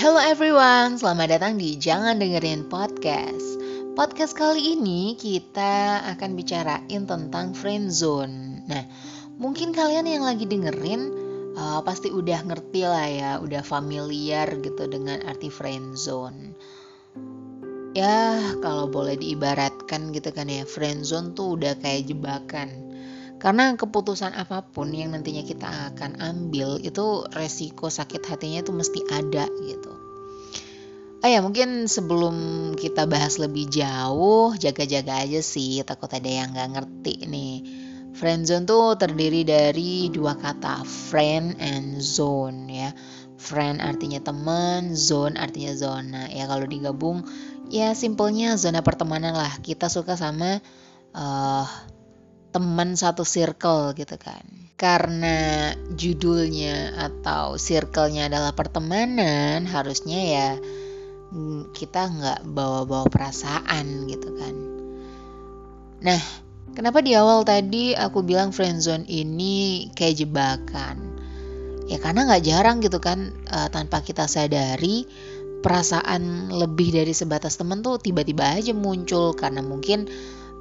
Hello 0.00 0.16
everyone, 0.16 0.96
selamat 0.96 1.28
datang 1.36 1.60
di 1.60 1.76
Jangan 1.76 2.16
Dengerin 2.16 2.72
Podcast. 2.72 3.60
Podcast 3.92 4.32
kali 4.32 4.72
ini 4.72 5.12
kita 5.12 6.00
akan 6.16 6.40
bicarain 6.40 7.04
tentang 7.04 7.52
friendzone. 7.52 8.64
Nah, 8.64 8.88
mungkin 9.36 9.76
kalian 9.76 10.08
yang 10.08 10.24
lagi 10.24 10.48
dengerin 10.48 11.12
uh, 11.52 11.84
pasti 11.84 12.08
udah 12.08 12.40
ngerti 12.48 12.80
lah 12.88 13.08
ya, 13.12 13.30
udah 13.44 13.60
familiar 13.60 14.48
gitu 14.64 14.88
dengan 14.88 15.20
arti 15.28 15.52
friendzone. 15.52 16.56
Ya, 17.92 18.40
kalau 18.64 18.88
boleh 18.88 19.20
diibaratkan 19.20 20.16
gitu 20.16 20.32
kan 20.32 20.48
ya, 20.48 20.64
friendzone 20.64 21.36
tuh 21.36 21.60
udah 21.60 21.76
kayak 21.76 22.08
jebakan 22.08 22.89
karena 23.40 23.72
keputusan 23.72 24.36
apa 24.36 24.60
pun 24.68 24.92
yang 24.92 25.16
nantinya 25.16 25.40
kita 25.40 25.96
akan 25.96 26.20
ambil 26.20 26.76
itu 26.76 27.24
resiko 27.32 27.88
sakit 27.88 28.20
hatinya 28.28 28.60
itu 28.60 28.70
mesti 28.76 29.00
ada 29.08 29.48
gitu. 29.64 29.92
Oh 31.20 31.28
ya 31.28 31.44
mungkin 31.44 31.84
sebelum 31.84 32.36
kita 32.80 33.04
bahas 33.04 33.36
lebih 33.36 33.68
jauh 33.68 34.56
jaga-jaga 34.56 35.20
aja 35.20 35.44
sih 35.44 35.84
takut 35.84 36.08
ada 36.12 36.28
yang 36.28 36.52
nggak 36.52 36.70
ngerti 36.76 37.28
nih. 37.28 37.56
Friendzone 38.16 38.68
tuh 38.68 38.96
terdiri 39.00 39.44
dari 39.44 40.08
dua 40.12 40.36
kata 40.36 40.84
friend 40.84 41.60
and 41.60 42.00
zone 42.00 42.68
ya. 42.68 42.92
Friend 43.40 43.80
artinya 43.80 44.20
teman, 44.20 44.92
zone 44.92 45.40
artinya 45.40 45.72
zona. 45.72 46.28
Ya 46.28 46.44
kalau 46.44 46.68
digabung 46.68 47.24
ya 47.72 47.96
simpelnya 47.96 48.56
zona 48.56 48.84
pertemanan 48.84 49.32
lah. 49.32 49.52
Kita 49.60 49.88
suka 49.92 50.16
sama 50.16 50.60
uh, 51.16 51.68
teman 52.50 52.98
satu 52.98 53.22
circle 53.22 53.94
gitu 53.94 54.18
kan. 54.18 54.42
Karena 54.74 55.70
judulnya 55.94 56.98
atau 56.98 57.54
circle-nya 57.56 58.26
adalah 58.26 58.52
pertemanan, 58.52 59.66
harusnya 59.66 60.20
ya 60.20 60.48
mm, 61.30 61.72
kita 61.72 62.10
nggak 62.10 62.40
bawa-bawa 62.50 63.06
perasaan 63.06 64.10
gitu 64.10 64.30
kan. 64.34 64.54
Nah, 66.00 66.20
kenapa 66.72 67.04
di 67.04 67.12
awal 67.14 67.44
tadi 67.44 67.92
aku 67.94 68.24
bilang 68.24 68.50
friendzone 68.50 69.04
ini 69.06 69.88
kayak 69.92 70.16
jebakan? 70.24 70.96
Ya 71.90 71.98
karena 71.98 72.24
nggak 72.24 72.44
jarang 72.46 72.78
gitu 72.80 73.02
kan 73.02 73.34
uh, 73.50 73.66
tanpa 73.66 74.00
kita 74.00 74.30
sadari 74.30 75.04
perasaan 75.60 76.48
lebih 76.48 76.94
dari 76.96 77.12
sebatas 77.12 77.60
teman 77.60 77.84
tuh 77.84 78.00
tiba-tiba 78.00 78.56
aja 78.56 78.72
muncul 78.72 79.36
karena 79.36 79.60
mungkin 79.60 80.08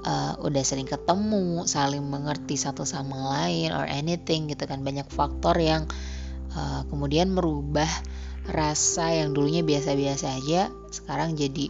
uh, 0.03 0.33
udah 0.39 0.63
sering 0.63 0.87
ketemu, 0.87 1.65
saling 1.67 2.03
mengerti 2.03 2.55
satu 2.55 2.83
sama 2.87 3.15
lain 3.39 3.75
or 3.75 3.87
anything 3.87 4.47
gitu 4.47 4.63
kan. 4.67 4.83
Banyak 4.83 5.07
faktor 5.11 5.55
yang 5.59 5.87
uh, 6.55 6.85
kemudian 6.87 7.31
merubah 7.33 7.89
rasa 8.49 9.13
yang 9.13 9.35
dulunya 9.35 9.61
biasa-biasa 9.61 10.41
aja 10.41 10.73
sekarang 10.89 11.37
jadi 11.37 11.69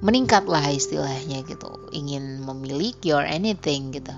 meningkat 0.00 0.48
lah 0.48 0.64
istilahnya 0.72 1.44
gitu. 1.44 1.68
Ingin 1.92 2.44
memiliki 2.44 3.12
or 3.12 3.24
anything 3.24 3.92
gitu. 3.92 4.12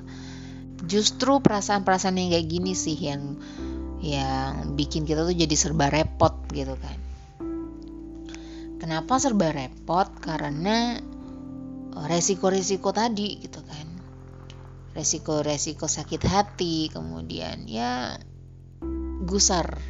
Justru 0.86 1.38
perasaan-perasaan 1.38 2.18
yang 2.18 2.30
kayak 2.34 2.48
gini 2.50 2.72
sih 2.74 2.98
yang 2.98 3.38
yang 4.02 4.74
bikin 4.74 5.06
kita 5.06 5.22
tuh 5.22 5.34
jadi 5.34 5.54
serba 5.54 5.86
repot 5.94 6.34
gitu 6.50 6.74
kan. 6.74 6.98
Kenapa 8.82 9.14
serba 9.22 9.54
repot? 9.54 10.10
Karena 10.18 10.98
resiko-resiko 11.96 12.90
tadi 12.92 13.40
gitu 13.40 13.60
kan. 13.64 13.86
Resiko-resiko 14.92 15.88
sakit 15.88 16.22
hati 16.28 16.92
kemudian 16.92 17.64
ya 17.68 18.16
gusar 19.24 19.80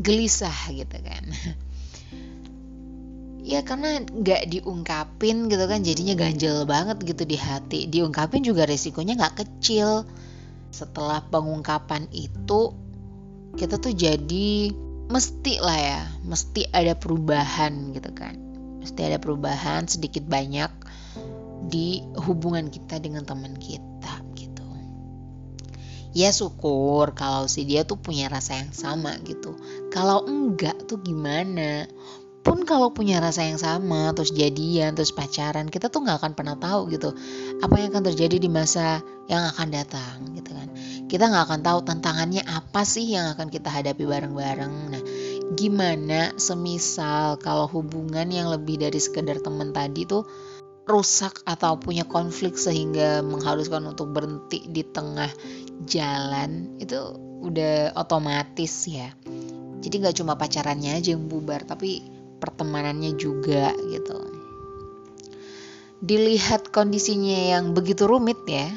gelisah 0.00 0.56
gitu 0.72 0.98
kan. 1.00 1.24
Ya 3.40 3.64
karena 3.64 4.04
nggak 4.04 4.52
diungkapin 4.52 5.48
gitu 5.48 5.64
kan 5.64 5.80
jadinya 5.80 6.12
ganjel 6.12 6.68
banget 6.68 7.02
gitu 7.02 7.24
di 7.24 7.40
hati. 7.40 7.88
Diungkapin 7.88 8.44
juga 8.44 8.68
resikonya 8.68 9.16
nggak 9.16 9.42
kecil. 9.42 10.04
Setelah 10.70 11.24
pengungkapan 11.32 12.06
itu 12.12 12.76
kita 13.56 13.80
tuh 13.80 13.96
jadi 13.96 14.70
mesti 15.10 15.58
lah 15.58 15.78
ya 15.80 16.00
mesti 16.22 16.70
ada 16.70 16.94
perubahan 16.94 17.90
gitu 17.90 18.14
kan 18.14 18.49
mesti 18.80 19.00
ada 19.06 19.20
perubahan 19.20 19.84
sedikit 19.86 20.24
banyak 20.24 20.72
di 21.68 22.00
hubungan 22.16 22.72
kita 22.72 22.98
dengan 22.98 23.22
teman 23.28 23.54
kita 23.60 24.24
gitu. 24.34 24.66
Ya 26.16 26.32
syukur 26.34 27.12
kalau 27.14 27.46
si 27.46 27.68
dia 27.68 27.86
tuh 27.86 28.00
punya 28.00 28.26
rasa 28.26 28.58
yang 28.58 28.72
sama 28.72 29.14
gitu. 29.22 29.54
Kalau 29.92 30.26
enggak 30.26 30.88
tuh 30.88 30.98
gimana? 30.98 31.86
Pun 32.40 32.64
kalau 32.64 32.88
punya 32.88 33.20
rasa 33.20 33.44
yang 33.44 33.60
sama, 33.60 34.16
terus 34.16 34.32
jadian, 34.32 34.96
terus 34.96 35.12
pacaran, 35.12 35.68
kita 35.68 35.92
tuh 35.92 36.00
nggak 36.00 36.24
akan 36.24 36.32
pernah 36.32 36.56
tahu 36.56 36.88
gitu 36.88 37.12
apa 37.60 37.74
yang 37.76 37.92
akan 37.92 38.04
terjadi 38.08 38.40
di 38.40 38.48
masa 38.48 39.04
yang 39.28 39.44
akan 39.52 39.68
datang 39.68 40.24
gitu 40.32 40.56
kan. 40.56 40.72
Kita 41.04 41.28
nggak 41.28 41.44
akan 41.52 41.60
tahu 41.60 41.78
tantangannya 41.84 42.40
apa 42.48 42.80
sih 42.88 43.12
yang 43.12 43.36
akan 43.36 43.52
kita 43.52 43.68
hadapi 43.68 44.08
bareng-bareng. 44.08 44.72
Nah, 44.88 45.02
gimana 45.58 46.30
semisal 46.38 47.34
kalau 47.42 47.66
hubungan 47.66 48.30
yang 48.30 48.50
lebih 48.54 48.78
dari 48.78 49.02
sekedar 49.02 49.42
teman 49.42 49.74
tadi 49.74 50.06
tuh 50.06 50.22
rusak 50.86 51.42
atau 51.46 51.78
punya 51.78 52.02
konflik 52.06 52.58
sehingga 52.58 53.22
mengharuskan 53.22 53.86
untuk 53.86 54.10
berhenti 54.10 54.66
di 54.70 54.82
tengah 54.82 55.30
jalan 55.86 56.78
itu 56.82 56.98
udah 57.40 57.94
otomatis 57.94 58.90
ya. 58.90 59.10
Jadi 59.80 59.94
nggak 60.02 60.16
cuma 60.20 60.36
pacarannya 60.36 60.98
aja 60.98 61.16
yang 61.16 61.30
bubar 61.30 61.64
tapi 61.64 62.04
pertemanannya 62.42 63.16
juga 63.16 63.72
gitu. 63.88 64.18
Dilihat 66.00 66.72
kondisinya 66.72 67.56
yang 67.56 67.72
begitu 67.72 68.08
rumit 68.08 68.40
ya. 68.44 68.68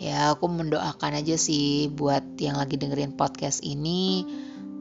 Ya 0.00 0.34
aku 0.34 0.50
mendoakan 0.50 1.22
aja 1.22 1.38
sih 1.38 1.86
buat 1.92 2.24
yang 2.42 2.58
lagi 2.58 2.74
dengerin 2.74 3.14
podcast 3.14 3.62
ini 3.62 4.26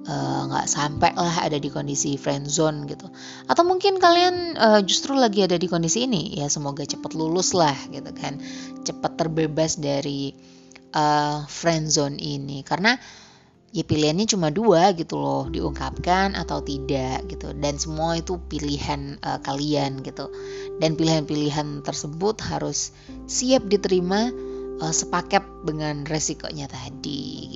nggak 0.04 0.68
uh, 0.68 0.72
sampai 0.72 1.16
lah 1.16 1.48
ada 1.48 1.56
di 1.56 1.72
kondisi 1.72 2.20
friend 2.20 2.52
zone 2.52 2.84
gitu. 2.92 3.08
Atau 3.48 3.64
mungkin 3.64 4.04
kalian 4.04 4.60
uh, 4.60 4.82
justru 4.84 5.16
lagi 5.16 5.48
ada 5.48 5.56
di 5.56 5.72
kondisi 5.72 6.04
ini 6.04 6.36
ya 6.36 6.52
semoga 6.52 6.84
cepat 6.84 7.16
lulus 7.16 7.56
lah 7.56 7.76
gitu 7.88 8.12
kan. 8.12 8.36
Cepat 8.84 9.16
terbebas 9.16 9.80
dari 9.80 10.36
uh, 10.92 11.48
friend 11.48 11.88
zone 11.88 12.20
ini. 12.20 12.68
Karena 12.68 13.00
ya 13.72 13.82
pilihannya 13.88 14.28
cuma 14.28 14.52
dua 14.52 14.92
gitu 14.94 15.18
loh 15.18 15.48
diungkapkan 15.48 16.36
atau 16.36 16.60
tidak 16.60 17.24
gitu. 17.32 17.56
Dan 17.56 17.80
semua 17.80 18.20
itu 18.20 18.36
pilihan 18.52 19.16
uh, 19.24 19.40
kalian 19.40 20.04
gitu. 20.04 20.28
Dan 20.84 21.00
pilihan-pilihan 21.00 21.80
tersebut 21.80 22.44
harus 22.44 22.92
siap 23.32 23.72
diterima 23.72 24.36
uh, 24.84 24.94
sepaket 24.94 25.48
dengan 25.64 26.04
resikonya 26.04 26.68
tadi 26.68 27.53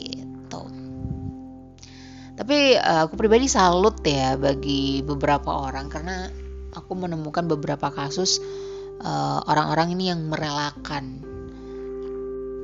tapi 2.47 2.80
uh, 2.80 3.03
aku 3.03 3.19
pribadi 3.19 3.52
salut 3.52 4.00
ya 4.08 4.40
bagi 4.40 5.03
beberapa 5.03 5.68
orang 5.68 5.91
karena 5.91 6.31
aku 6.72 6.96
menemukan 6.96 7.44
beberapa 7.44 7.91
kasus 7.91 8.40
eh, 9.03 9.40
orang-orang 9.52 10.00
ini 10.00 10.16
yang 10.16 10.31
merelakan 10.31 11.28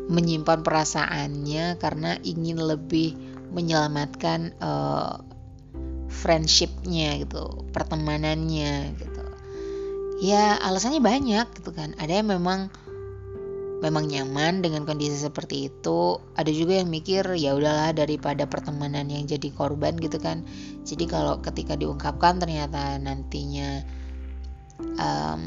menyimpan 0.08 0.64
perasaannya 0.64 1.76
karena 1.84 2.16
ingin 2.24 2.64
lebih 2.64 3.12
menyelamatkan 3.52 4.56
uh, 4.64 5.20
friendshipnya 6.08 7.20
gitu 7.28 7.68
pertemanannya 7.76 8.96
gitu. 8.96 9.24
Ya 10.24 10.64
alasannya 10.64 11.04
banyak 11.04 11.60
gitu 11.60 11.76
kan. 11.76 11.92
Ada 12.00 12.24
yang 12.24 12.32
memang 12.32 12.72
memang 13.84 14.08
nyaman 14.08 14.64
dengan 14.64 14.88
kondisi 14.88 15.20
seperti 15.20 15.68
itu 15.68 16.16
ada 16.40 16.48
juga 16.48 16.80
yang 16.80 16.88
mikir 16.88 17.28
ya 17.36 17.52
udahlah 17.52 17.92
daripada 17.92 18.48
pertemanan 18.48 19.12
yang 19.12 19.28
jadi 19.28 19.52
korban 19.52 20.00
gitu 20.00 20.24
kan. 20.24 20.48
Jadi 20.88 21.04
kalau 21.12 21.44
ketika 21.44 21.75
diungkapkan 21.75 22.40
ternyata 22.40 22.96
nantinya 22.96 23.84
um, 24.96 25.44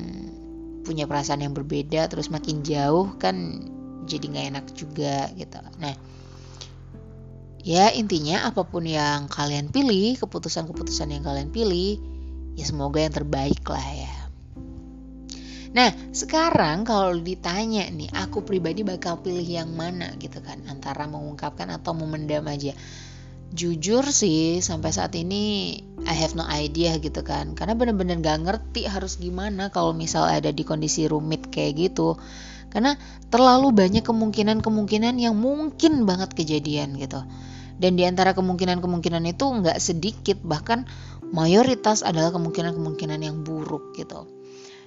punya 0.85 1.09
perasaan 1.09 1.49
yang 1.49 1.57
berbeda 1.57 2.13
terus 2.13 2.29
makin 2.29 2.61
jauh 2.61 3.17
kan 3.17 3.65
jadi 4.05 4.25
nggak 4.29 4.47
enak 4.53 4.67
juga 4.77 5.33
gitu. 5.33 5.57
Nah 5.81 5.97
ya 7.65 7.89
intinya 7.97 8.45
apa 8.47 8.69
pun 8.69 8.85
yang 8.85 9.33
kalian 9.33 9.73
pilih 9.73 10.15
keputusan-keputusan 10.21 11.09
yang 11.09 11.25
kalian 11.25 11.49
pilih 11.49 11.99
ya 12.53 12.69
semoga 12.69 13.01
yang 13.01 13.17
terbaik 13.17 13.65
lah 13.65 13.83
ya 13.83 14.26
Nah, 15.77 15.93
sekarang 16.09 16.89
kalau 16.89 17.21
ditanya 17.21 17.85
nih, 17.93 18.09
aku 18.17 18.41
pribadi 18.41 18.81
bakal 18.81 19.21
pilih 19.21 19.45
yang 19.45 19.77
mana 19.77 20.09
gitu 20.17 20.41
kan, 20.41 20.65
antara 20.73 21.05
mengungkapkan 21.05 21.69
atau 21.69 21.93
memendam 21.93 22.49
aja. 22.49 22.73
Jujur 23.53 24.09
sih, 24.09 24.65
sampai 24.65 24.89
saat 24.97 25.13
ini 25.21 25.77
I 26.09 26.17
have 26.17 26.33
no 26.33 26.49
idea 26.49 26.97
gitu 26.97 27.21
kan, 27.21 27.53
karena 27.53 27.77
bener-bener 27.77 28.25
gak 28.25 28.49
ngerti 28.49 28.89
harus 28.89 29.21
gimana 29.21 29.69
kalau 29.69 29.93
misal 29.93 30.25
ada 30.25 30.49
di 30.49 30.65
kondisi 30.65 31.05
rumit 31.13 31.53
kayak 31.53 31.77
gitu. 31.77 32.17
Karena 32.73 32.97
terlalu 33.29 33.77
banyak 33.77 34.01
kemungkinan-kemungkinan 34.01 35.21
yang 35.21 35.37
mungkin 35.37 36.09
banget 36.09 36.33
kejadian 36.33 36.97
gitu. 36.97 37.21
Dan 37.77 38.01
di 38.01 38.09
antara 38.09 38.33
kemungkinan-kemungkinan 38.33 39.29
itu 39.29 39.45
nggak 39.45 39.77
sedikit, 39.77 40.41
bahkan 40.41 40.89
mayoritas 41.37 42.01
adalah 42.01 42.33
kemungkinan-kemungkinan 42.33 43.21
yang 43.21 43.45
buruk 43.45 43.93
gitu. 43.93 44.36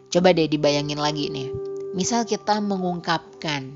Coba 0.09 0.33
deh 0.33 0.49
dibayangin 0.49 0.97
lagi 0.97 1.29
nih. 1.29 1.53
Misal 1.93 2.25
kita 2.25 2.57
mengungkapkan. 2.57 3.69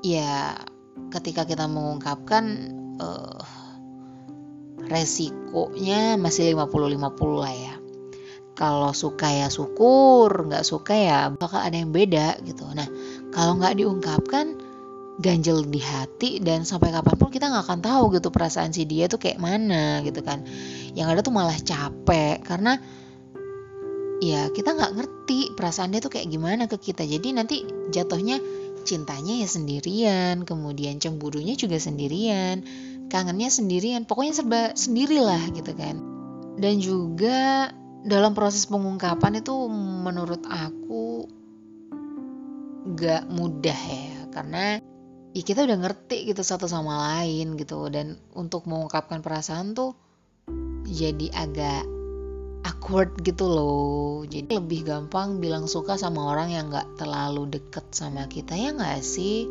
Ya 0.00 0.56
ketika 1.12 1.44
kita 1.44 1.68
mengungkapkan 1.68 2.44
uh, 2.96 3.40
resikonya 4.88 6.16
masih 6.16 6.56
50-50 6.56 7.44
lah 7.44 7.52
ya. 7.52 7.74
Kalau 8.56 8.90
suka 8.96 9.28
ya 9.30 9.52
syukur 9.52 10.48
nggak 10.48 10.66
suka 10.66 10.96
ya 10.96 11.18
bakal 11.30 11.60
ada 11.60 11.76
yang 11.76 11.92
beda 11.92 12.40
gitu. 12.48 12.64
Nah 12.72 12.88
kalau 13.30 13.60
nggak 13.60 13.76
diungkapkan 13.76 14.56
ganjel 15.18 15.66
di 15.66 15.82
hati 15.82 16.38
dan 16.40 16.62
sampai 16.64 16.94
kapan 16.94 17.14
pun 17.18 17.28
kita 17.28 17.50
nggak 17.50 17.64
akan 17.66 17.80
tahu 17.82 18.04
gitu 18.16 18.30
perasaan 18.30 18.70
si 18.70 18.86
dia 18.86 19.04
tuh 19.10 19.20
kayak 19.20 19.36
mana 19.36 20.00
gitu 20.00 20.24
kan. 20.24 20.42
Yang 20.96 21.08
ada 21.12 21.20
tuh 21.20 21.34
malah 21.36 21.58
capek 21.60 22.40
karena 22.42 22.80
ya 24.18 24.50
kita 24.50 24.74
nggak 24.74 24.92
ngerti 24.98 25.54
perasaan 25.54 25.94
dia 25.94 26.02
tuh 26.02 26.12
kayak 26.12 26.28
gimana 26.30 26.66
ke 26.66 26.78
kita. 26.78 27.06
Jadi 27.06 27.28
nanti 27.34 27.56
jatuhnya 27.94 28.38
cintanya 28.82 29.44
ya 29.44 29.48
sendirian 29.50 30.48
kemudian 30.48 30.96
cemburunya 30.96 31.52
juga 31.58 31.76
sendirian 31.76 32.64
kangennya 33.08 33.50
sendirian. 33.50 34.04
Pokoknya 34.04 34.32
serba 34.36 34.62
sendirilah 34.76 35.42
gitu 35.56 35.72
kan. 35.74 35.96
Dan 36.58 36.78
juga 36.78 37.70
dalam 38.04 38.36
proses 38.36 38.68
pengungkapan 38.68 39.40
itu 39.42 39.54
menurut 40.04 40.44
aku 40.46 41.26
gak 42.94 43.26
mudah 43.32 43.78
ya. 43.78 44.28
Karena 44.30 44.78
ya 45.32 45.42
kita 45.42 45.64
udah 45.64 45.78
ngerti 45.80 46.28
gitu 46.28 46.44
satu 46.44 46.68
sama 46.68 47.18
lain 47.18 47.56
gitu. 47.56 47.88
Dan 47.88 48.20
untuk 48.36 48.68
mengungkapkan 48.68 49.24
perasaan 49.24 49.72
tuh 49.72 49.96
jadi 50.88 51.32
agak 51.36 51.97
awkward 52.66 53.14
gitu 53.22 53.46
loh. 53.46 54.24
Jadi 54.26 54.58
lebih 54.58 54.86
gampang 54.86 55.38
bilang 55.38 55.70
suka 55.70 55.94
sama 55.94 56.32
orang 56.32 56.54
yang 56.54 56.72
gak 56.72 56.88
terlalu 56.98 57.46
deket 57.46 57.84
sama 57.94 58.26
kita 58.26 58.58
ya 58.58 58.74
gak 58.74 59.04
sih? 59.04 59.46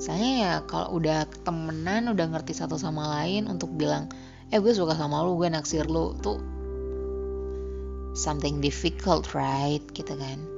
Soalnya 0.00 0.32
ya 0.38 0.52
kalau 0.68 1.00
udah 1.00 1.24
temenan 1.44 2.12
udah 2.12 2.26
ngerti 2.32 2.52
satu 2.52 2.76
sama 2.76 3.20
lain 3.20 3.48
untuk 3.48 3.72
bilang 3.72 4.12
eh 4.52 4.60
gue 4.62 4.70
suka 4.70 4.94
sama 4.94 5.24
lu 5.24 5.34
gue 5.40 5.48
naksir 5.50 5.88
lu 5.88 6.14
tuh 6.20 6.38
something 8.16 8.60
difficult 8.64 9.32
right? 9.34 9.82
Gitu 9.92 10.16
kan 10.16 10.55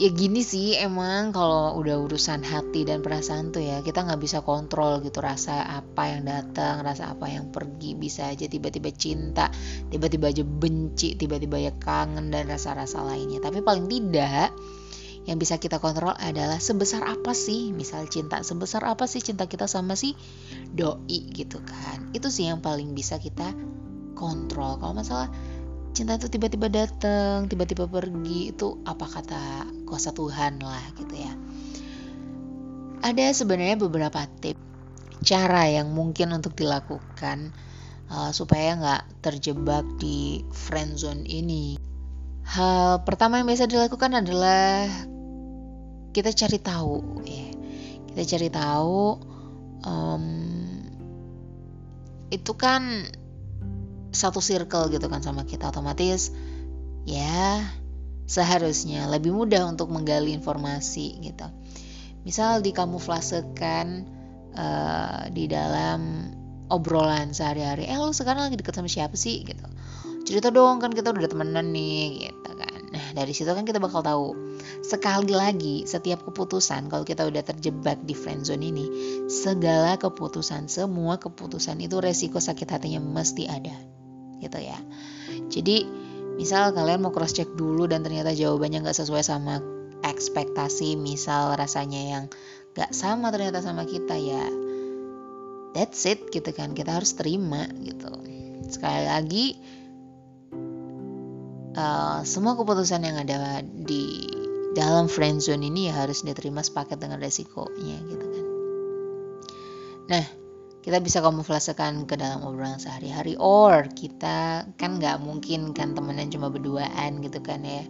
ya 0.00 0.08
gini 0.08 0.40
sih 0.40 0.80
emang 0.80 1.28
kalau 1.28 1.76
udah 1.76 2.00
urusan 2.00 2.40
hati 2.40 2.88
dan 2.88 3.04
perasaan 3.04 3.52
tuh 3.52 3.60
ya 3.60 3.84
kita 3.84 4.08
nggak 4.08 4.16
bisa 4.24 4.40
kontrol 4.40 5.04
gitu 5.04 5.20
rasa 5.20 5.60
apa 5.60 6.16
yang 6.16 6.24
datang 6.24 6.80
rasa 6.80 7.12
apa 7.12 7.28
yang 7.28 7.52
pergi. 7.52 7.92
Bisa 8.00 8.32
aja 8.32 8.48
tiba-tiba 8.48 8.88
cinta 8.96 9.52
tiba-tiba 9.92 10.32
aja 10.32 10.40
benci 10.40 11.20
tiba-tiba 11.20 11.60
ya 11.60 11.76
kangen 11.76 12.32
dan 12.32 12.48
rasa-rasa 12.48 13.04
lainnya. 13.04 13.44
Tapi 13.44 13.60
paling 13.60 13.92
tidak 13.92 14.56
yang 15.28 15.36
bisa 15.36 15.60
kita 15.60 15.76
kontrol 15.76 16.16
adalah 16.16 16.56
sebesar 16.56 17.04
apa 17.04 17.36
sih 17.36 17.76
misal 17.76 18.08
cinta 18.08 18.40
sebesar 18.40 18.88
apa 18.88 19.04
sih 19.04 19.20
cinta 19.20 19.44
kita 19.44 19.68
sama 19.68 20.00
si 20.00 20.16
doi 20.72 21.28
gitu 21.28 21.60
kan. 21.60 22.08
Itu 22.16 22.32
sih 22.32 22.48
yang 22.48 22.64
paling 22.64 22.96
bisa 22.96 23.20
kita 23.20 23.52
kontrol. 24.16 24.80
Kalau 24.80 24.96
masalah 24.96 25.28
cinta 25.90 26.16
itu 26.16 26.30
tiba-tiba 26.30 26.70
datang, 26.70 27.50
tiba-tiba 27.50 27.90
pergi 27.90 28.54
itu 28.54 28.78
apa 28.86 29.06
kata 29.06 29.66
kuasa 29.84 30.14
Tuhan 30.14 30.62
lah 30.62 30.84
gitu 30.96 31.14
ya. 31.14 31.32
Ada 33.00 33.32
sebenarnya 33.32 33.80
beberapa 33.80 34.28
tips 34.44 34.70
cara 35.20 35.68
yang 35.68 35.92
mungkin 35.92 36.32
untuk 36.32 36.56
dilakukan 36.56 37.52
uh, 38.08 38.32
supaya 38.32 38.76
nggak 38.76 39.02
terjebak 39.20 39.84
di 40.00 40.44
friend 40.52 40.96
zone 40.96 41.24
ini. 41.28 41.76
Hal 42.44 43.04
pertama 43.04 43.38
yang 43.38 43.46
biasa 43.46 43.68
dilakukan 43.68 44.16
adalah 44.16 44.88
kita 46.10 46.34
cari 46.34 46.58
tahu, 46.58 47.22
ya. 47.28 47.46
Kita 48.10 48.22
cari 48.26 48.48
tahu 48.50 49.02
um, 49.86 50.24
itu 52.34 52.52
kan 52.58 53.06
satu 54.10 54.42
circle 54.42 54.90
gitu 54.90 55.06
kan 55.06 55.22
sama 55.22 55.46
kita 55.46 55.70
otomatis 55.70 56.34
ya 57.06 57.62
seharusnya 58.30 59.10
lebih 59.10 59.34
mudah 59.34 59.66
untuk 59.66 59.90
menggali 59.90 60.30
informasi 60.30 61.18
gitu. 61.18 61.50
Misal 62.22 62.62
dikamuflasekan 62.62 64.06
uh, 64.54 65.26
di 65.34 65.50
dalam 65.50 66.30
obrolan 66.70 67.34
sehari-hari, 67.34 67.90
eh 67.90 67.98
lu 67.98 68.14
sekarang 68.14 68.46
lagi 68.46 68.54
deket 68.54 68.78
sama 68.78 68.86
siapa 68.86 69.18
sih 69.18 69.42
gitu. 69.42 69.66
Cerita 70.22 70.54
dong 70.54 70.78
kan 70.78 70.94
kita 70.94 71.10
udah 71.10 71.26
temenan 71.26 71.74
nih 71.74 72.30
gitu 72.30 72.50
kan. 72.54 72.80
Nah 72.94 73.06
dari 73.18 73.34
situ 73.34 73.50
kan 73.50 73.66
kita 73.66 73.82
bakal 73.82 74.06
tahu. 74.06 74.38
Sekali 74.86 75.34
lagi 75.34 75.82
setiap 75.90 76.22
keputusan 76.22 76.86
kalau 76.86 77.02
kita 77.02 77.26
udah 77.26 77.42
terjebak 77.42 77.98
di 78.06 78.14
friendzone 78.14 78.62
ini, 78.62 78.86
segala 79.26 79.98
keputusan, 79.98 80.70
semua 80.70 81.18
keputusan 81.18 81.82
itu 81.82 81.98
resiko 81.98 82.38
sakit 82.38 82.78
hatinya 82.78 83.02
mesti 83.02 83.50
ada 83.50 83.99
gitu 84.40 84.58
ya. 84.58 84.78
Jadi 85.52 85.84
misal 86.40 86.72
kalian 86.72 87.04
mau 87.04 87.12
cross 87.12 87.36
check 87.36 87.52
dulu 87.52 87.84
dan 87.84 88.00
ternyata 88.00 88.32
jawabannya 88.32 88.80
nggak 88.80 88.96
sesuai 88.96 89.20
sama 89.20 89.60
ekspektasi 90.00 90.96
misal 90.96 91.52
rasanya 91.60 92.00
yang 92.00 92.24
nggak 92.72 92.96
sama 92.96 93.28
ternyata 93.28 93.60
sama 93.60 93.84
kita 93.84 94.16
ya 94.16 94.44
that's 95.76 96.02
it 96.08 96.32
gitu 96.32 96.50
kan. 96.56 96.72
Kita 96.72 96.96
harus 96.96 97.12
terima 97.14 97.68
gitu. 97.84 98.08
Sekali 98.70 99.04
lagi 99.04 99.46
uh, 101.76 102.20
semua 102.24 102.56
keputusan 102.56 103.04
yang 103.04 103.16
ada 103.20 103.60
di 103.64 104.24
dalam 104.70 105.10
friendzone 105.10 105.66
ini 105.66 105.90
ya 105.90 106.06
harus 106.06 106.22
diterima 106.22 106.62
sepaket 106.62 107.02
dengan 107.02 107.18
resikonya 107.18 107.98
gitu 108.06 108.26
kan. 108.26 108.44
Nah 110.10 110.39
kita 110.80 110.96
bisa 111.00 111.20
kamuflasekan 111.20 112.08
ke 112.08 112.16
dalam 112.16 112.40
obrolan 112.40 112.80
sehari-hari. 112.80 113.36
Or 113.36 113.84
kita 113.92 114.64
kan 114.80 114.96
nggak 114.96 115.20
mungkin 115.20 115.76
kan 115.76 115.92
temenan 115.92 116.32
cuma 116.32 116.48
berduaan 116.48 117.20
gitu 117.20 117.40
kan 117.44 117.60
ya. 117.64 117.84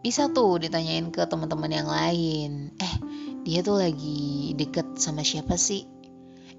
Bisa 0.00 0.28
tuh 0.32 0.60
ditanyain 0.60 1.08
ke 1.12 1.24
teman-teman 1.24 1.72
yang 1.72 1.88
lain. 1.88 2.72
Eh 2.76 2.94
dia 3.44 3.64
tuh 3.64 3.80
lagi 3.80 4.52
deket 4.56 5.00
sama 5.00 5.24
siapa 5.24 5.56
sih? 5.56 5.88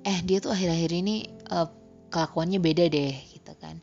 Eh 0.01 0.17
dia 0.25 0.41
tuh 0.41 0.53
akhir-akhir 0.53 0.91
ini 0.97 1.29
uh, 1.53 1.69
kelakuannya 2.09 2.57
beda 2.57 2.89
deh 2.89 3.13
gitu 3.37 3.53
kan. 3.61 3.77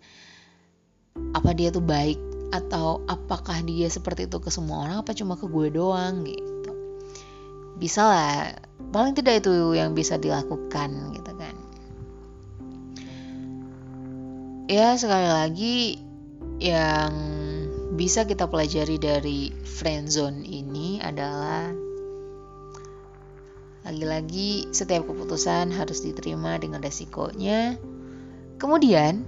Apa 1.34 1.54
dia 1.54 1.70
tuh 1.70 1.82
baik 1.82 2.18
atau 2.50 3.04
apakah 3.06 3.60
dia 3.62 3.86
seperti 3.86 4.26
itu 4.26 4.40
ke 4.40 4.50
semua 4.50 4.88
orang 4.88 4.96
apa 5.04 5.14
cuma 5.14 5.38
ke 5.38 5.46
gue 5.46 5.68
doang 5.70 6.26
gitu. 6.26 6.72
Bisa 7.78 8.02
lah 8.02 8.34
paling 8.94 9.12
tidak 9.12 9.44
itu 9.44 9.74
yang 9.76 9.92
bisa 9.92 10.16
dilakukan 10.16 11.12
gitu 11.14 11.32
kan. 11.36 11.54
Ya 14.68 14.94
sekali 15.00 15.28
lagi 15.28 15.76
yang 16.60 17.12
bisa 17.98 18.28
kita 18.28 18.46
pelajari 18.46 19.00
dari 19.00 19.50
friendzone 19.64 20.44
ini 20.44 21.02
adalah 21.02 21.72
lagi-lagi 23.88 24.68
setiap 24.68 25.08
keputusan 25.08 25.72
harus 25.72 26.04
diterima 26.04 26.60
dengan 26.60 26.84
resikonya. 26.84 27.80
Kemudian 28.60 29.24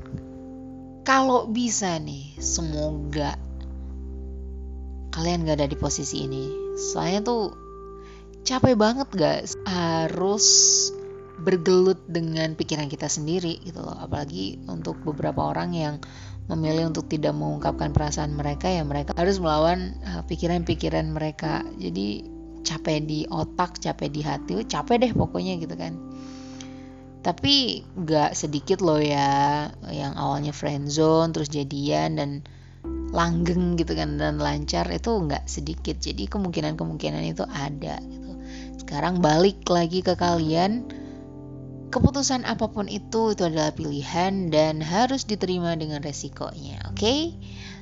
kalau 1.09 1.49
bisa 1.49 1.97
nih 1.97 2.37
semoga 2.37 3.41
kalian 5.17 5.49
gak 5.49 5.65
ada 5.65 5.69
di 5.73 5.79
posisi 5.81 6.29
ini. 6.29 6.77
Soalnya 6.77 7.25
tuh 7.25 7.70
capek 8.45 8.75
banget 8.77 9.09
guys. 9.13 9.53
Harus 9.65 10.47
bergelut 11.41 11.99
dengan 12.05 12.53
pikiran 12.53 12.87
kita 12.87 13.09
sendiri 13.09 13.61
gitu 13.65 13.81
loh. 13.81 13.97
Apalagi 13.97 14.61
untuk 14.69 15.01
beberapa 15.01 15.51
orang 15.51 15.73
yang 15.73 15.95
memilih 16.51 16.91
untuk 16.91 17.07
tidak 17.07 17.31
mengungkapkan 17.33 17.95
perasaan 17.95 18.35
mereka 18.35 18.67
ya 18.67 18.83
mereka 18.83 19.15
harus 19.15 19.39
melawan 19.39 19.95
eh, 20.03 20.23
pikiran-pikiran 20.27 21.07
uh, 21.09 21.15
mereka. 21.15 21.63
Jadi 21.79 22.27
capek 22.61 22.99
di 23.03 23.25
otak 23.31 23.81
capek 23.81 24.09
di 24.13 24.21
hati 24.21 24.53
capek 24.69 24.97
deh 25.09 25.13
pokoknya 25.17 25.57
gitu 25.63 25.75
kan. 25.79 25.97
Tapi 27.21 27.85
gak 28.01 28.33
sedikit 28.33 28.81
loh 28.81 28.97
ya 28.97 29.69
yang 29.93 30.17
awalnya 30.17 30.57
friendzone 30.57 31.37
terus 31.37 31.53
jadian 31.53 32.17
dan 32.17 32.31
langgeng 33.11 33.75
gitu 33.77 33.93
kan 33.93 34.17
dan 34.17 34.41
lancar 34.41 34.87
itu 34.89 35.11
nggak 35.11 35.45
sedikit. 35.45 35.99
Jadi 36.01 36.31
kemungkinan 36.31 36.79
kemungkinan 36.79 37.23
itu 37.27 37.45
ada 37.45 38.01
sekarang 38.81 39.21
balik 39.21 39.63
lagi 39.69 40.01
ke 40.01 40.17
kalian. 40.17 40.89
Keputusan 41.91 42.47
apa 42.47 42.71
pun 42.71 42.87
itu 42.87 43.35
itu 43.35 43.43
adalah 43.43 43.75
pilihan 43.75 44.49
dan 44.49 44.79
harus 44.79 45.27
diterima 45.27 45.75
dengan 45.75 46.01
resikonya. 46.01 46.87
Oke? 46.89 47.03
Okay? 47.03 47.21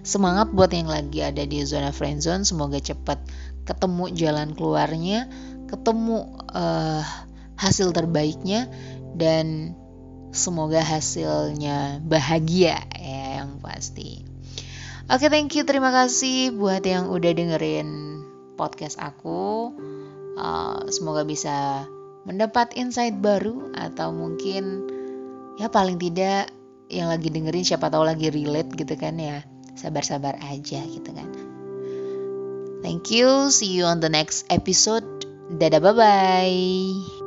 Semangat 0.00 0.50
buat 0.56 0.72
yang 0.72 0.88
lagi 0.88 1.20
ada 1.20 1.44
di 1.44 1.60
zona 1.68 1.92
friendzone, 1.92 2.42
semoga 2.42 2.80
cepat 2.80 3.20
ketemu 3.68 4.08
jalan 4.16 4.56
keluarnya, 4.56 5.28
ketemu 5.68 6.40
uh, 6.56 7.04
hasil 7.60 7.92
terbaiknya 7.92 8.72
dan 9.12 9.76
semoga 10.32 10.80
hasilnya 10.80 12.00
bahagia 12.00 12.80
ya 12.96 13.44
yang 13.44 13.60
pasti. 13.60 14.24
Oke, 15.08 15.28
thank 15.28 15.52
you. 15.56 15.68
Terima 15.68 15.92
kasih 15.92 16.56
buat 16.56 16.84
yang 16.84 17.12
udah 17.12 17.32
dengerin 17.32 17.88
podcast 18.56 18.96
aku. 19.00 19.72
Uh, 20.38 20.86
semoga 20.94 21.26
bisa 21.26 21.82
mendapat 22.22 22.70
insight 22.78 23.18
baru 23.18 23.74
atau 23.74 24.14
mungkin 24.14 24.86
ya 25.58 25.66
paling 25.66 25.98
tidak 25.98 26.54
yang 26.86 27.10
lagi 27.10 27.28
dengerin 27.28 27.66
siapa 27.66 27.90
tahu 27.90 28.06
lagi 28.06 28.30
relate 28.30 28.70
gitu 28.78 28.94
kan 28.94 29.18
ya. 29.18 29.42
Sabar-sabar 29.74 30.38
aja 30.46 30.80
gitu 30.86 31.10
kan. 31.10 31.28
Thank 32.82 33.10
you. 33.10 33.50
See 33.50 33.74
you 33.74 33.84
on 33.90 33.98
the 33.98 34.10
next 34.10 34.46
episode. 34.48 35.04
Dadah 35.50 35.82
bye 35.82 35.94
bye. 35.96 37.17